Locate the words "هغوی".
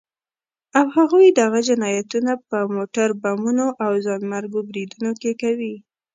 0.97-1.27